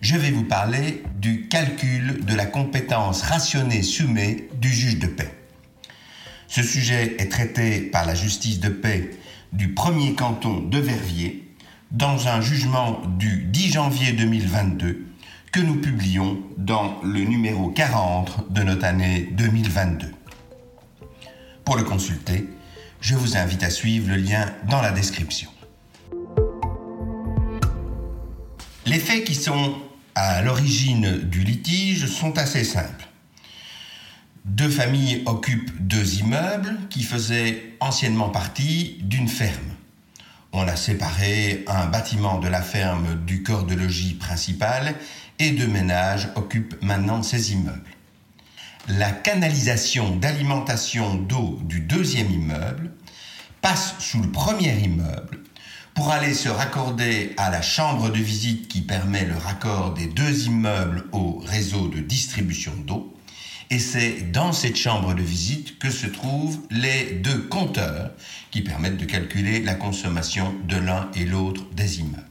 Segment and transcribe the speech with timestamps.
[0.00, 5.32] je vais vous parler du calcul de la compétence rationnée summée du juge de paix.
[6.48, 9.10] Ce sujet est traité par la justice de paix
[9.52, 11.48] du premier canton de Verviers
[11.90, 15.06] dans un jugement du 10 janvier 2022
[15.52, 20.12] que nous publions dans le numéro 40 de notre année 2022.
[21.64, 22.48] Pour le consulter,
[23.00, 25.50] je vous invite à suivre le lien dans la description.
[28.96, 29.74] Les faits qui sont
[30.14, 33.06] à l'origine du litige sont assez simples.
[34.46, 39.74] Deux familles occupent deux immeubles qui faisaient anciennement partie d'une ferme.
[40.54, 44.94] On a séparé un bâtiment de la ferme du corps de logis principal
[45.38, 47.90] et deux ménages occupent maintenant ces immeubles.
[48.88, 52.92] La canalisation d'alimentation d'eau du deuxième immeuble
[53.60, 55.42] passe sous le premier immeuble
[55.96, 60.44] pour aller se raccorder à la chambre de visite qui permet le raccord des deux
[60.44, 63.16] immeubles au réseau de distribution d'eau.
[63.70, 68.10] Et c'est dans cette chambre de visite que se trouvent les deux compteurs
[68.50, 72.22] qui permettent de calculer la consommation de l'un et l'autre des immeubles.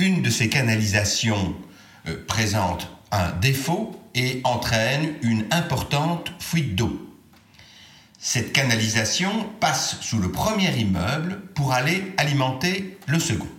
[0.00, 1.54] Une de ces canalisations
[2.08, 7.13] euh, présente un défaut et entraîne une importante fuite d'eau.
[8.26, 13.50] Cette canalisation passe sous le premier immeuble pour aller alimenter le second.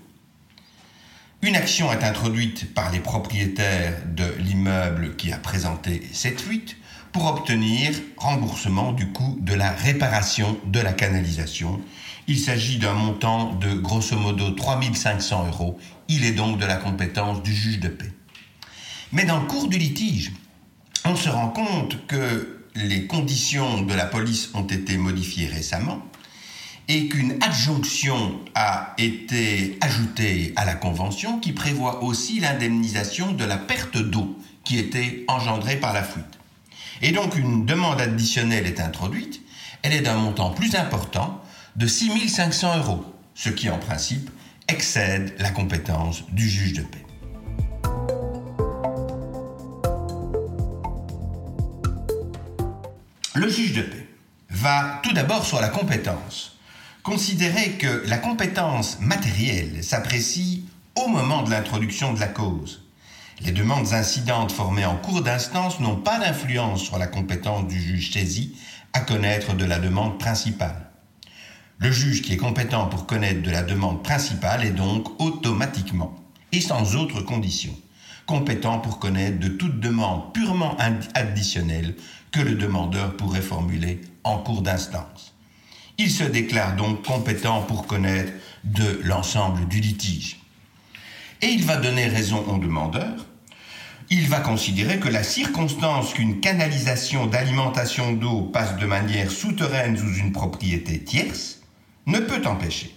[1.44, 6.78] Une action est introduite par les propriétaires de l'immeuble qui a présenté cette fuite
[7.12, 11.80] pour obtenir remboursement du coût de la réparation de la canalisation.
[12.28, 15.78] Il s'agit d'un montant de grosso modo 3500 euros.
[16.08, 18.12] Il est donc de la compétence du juge de paix.
[19.12, 20.32] Mais dans le cours du litige,
[21.06, 22.55] on se rend compte que
[22.86, 26.02] les conditions de la police ont été modifiées récemment
[26.88, 33.58] et qu'une adjonction a été ajoutée à la Convention qui prévoit aussi l'indemnisation de la
[33.58, 36.26] perte d'eau qui était engendrée par la fuite.
[37.02, 39.42] Et donc une demande additionnelle est introduite,
[39.82, 41.42] elle est d'un montant plus important
[41.76, 44.30] de 6500 euros, ce qui en principe
[44.68, 47.05] excède la compétence du juge de paix.
[53.36, 54.08] Le juge de paix
[54.50, 56.58] va tout d'abord sur la compétence.
[57.04, 60.64] Considérer que la compétence matérielle s'apprécie
[60.96, 62.86] au moment de l'introduction de la cause.
[63.42, 68.14] Les demandes incidentes formées en cours d'instance n'ont pas d'influence sur la compétence du juge
[68.14, 68.56] saisi
[68.94, 70.92] à connaître de la demande principale.
[71.78, 76.16] Le juge qui est compétent pour connaître de la demande principale est donc automatiquement
[76.54, 77.76] et sans autre condition
[78.26, 80.76] compétent pour connaître de toute demande purement
[81.14, 81.96] additionnelle
[82.32, 85.34] que le demandeur pourrait formuler en cours d'instance.
[85.98, 88.32] Il se déclare donc compétent pour connaître
[88.64, 90.40] de l'ensemble du litige.
[91.42, 93.26] Et il va donner raison au demandeur.
[94.10, 100.16] Il va considérer que la circonstance qu'une canalisation d'alimentation d'eau passe de manière souterraine sous
[100.16, 101.60] une propriété tierce
[102.06, 102.95] ne peut empêcher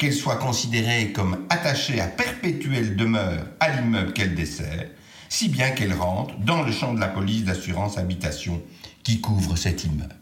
[0.00, 4.86] qu'elle soit considérée comme attachée à perpétuelle demeure à l'immeuble qu'elle dessert,
[5.28, 8.62] si bien qu'elle rentre dans le champ de la police d'assurance habitation
[9.02, 10.16] qui couvre cet immeuble.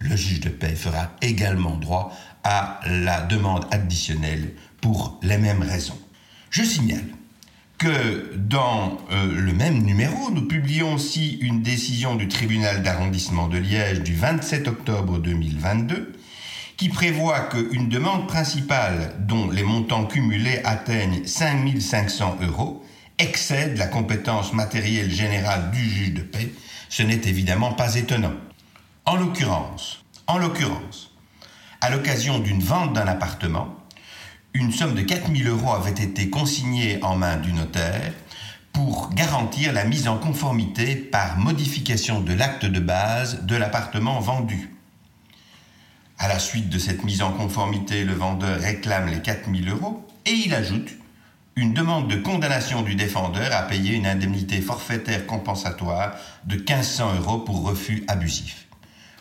[0.00, 2.12] Le juge de paix fera également droit
[2.44, 4.52] à la demande additionnelle
[4.82, 5.98] pour les mêmes raisons.
[6.50, 7.06] Je signale
[7.78, 13.56] que dans euh, le même numéro, nous publions aussi une décision du tribunal d'arrondissement de
[13.56, 16.20] Liège du 27 octobre 2022
[16.80, 22.82] qui prévoit qu'une demande principale dont les montants cumulés atteignent 5500 euros
[23.18, 26.50] excède la compétence matérielle générale du juge de paix
[26.88, 28.32] ce n'est évidemment pas étonnant.
[29.04, 31.14] En l'occurrence, en l'occurrence,
[31.82, 33.76] à l'occasion d'une vente d'un appartement,
[34.54, 38.14] une somme de 4000 euros avait été consignée en main du notaire
[38.72, 44.79] pour garantir la mise en conformité par modification de l'acte de base de l'appartement vendu.
[46.22, 50.32] À la suite de cette mise en conformité, le vendeur réclame les 4000 euros et
[50.32, 50.90] il ajoute
[51.56, 56.14] une demande de condamnation du défendeur à payer une indemnité forfaitaire compensatoire
[56.44, 58.66] de 1500 euros pour refus abusif.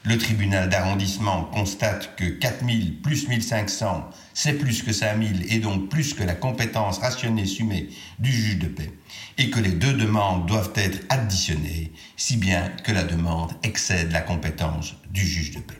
[0.03, 6.13] Le tribunal d'arrondissement constate que 4000 plus 1500, c'est plus que 5000 et donc plus
[6.13, 7.87] que la compétence rationnée sumée
[8.19, 8.91] du juge de paix,
[9.37, 14.21] et que les deux demandes doivent être additionnées, si bien que la demande excède la
[14.21, 15.79] compétence du juge de paix.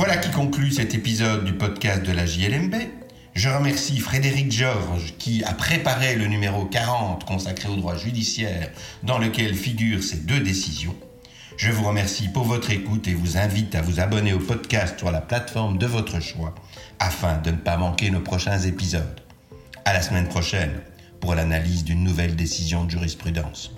[0.00, 2.74] Voilà qui conclut cet épisode du podcast de la JLMB.
[3.34, 8.70] Je remercie Frédéric Georges qui a préparé le numéro 40 consacré au droit judiciaire
[9.02, 10.96] dans lequel figurent ces deux décisions.
[11.58, 15.10] Je vous remercie pour votre écoute et vous invite à vous abonner au podcast sur
[15.10, 16.54] la plateforme de votre choix
[16.98, 19.20] afin de ne pas manquer nos prochains épisodes.
[19.84, 20.80] À la semaine prochaine
[21.20, 23.70] pour l'analyse d'une nouvelle décision de jurisprudence.